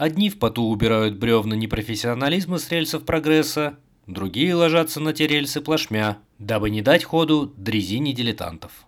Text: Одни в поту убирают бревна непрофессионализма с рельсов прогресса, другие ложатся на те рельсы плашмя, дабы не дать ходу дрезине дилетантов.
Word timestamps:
Одни 0.00 0.30
в 0.30 0.38
поту 0.38 0.62
убирают 0.62 1.18
бревна 1.18 1.54
непрофессионализма 1.54 2.56
с 2.56 2.70
рельсов 2.70 3.04
прогресса, 3.04 3.76
другие 4.06 4.54
ложатся 4.54 4.98
на 4.98 5.12
те 5.12 5.26
рельсы 5.26 5.60
плашмя, 5.60 6.16
дабы 6.38 6.70
не 6.70 6.80
дать 6.80 7.04
ходу 7.04 7.52
дрезине 7.58 8.14
дилетантов. 8.14 8.86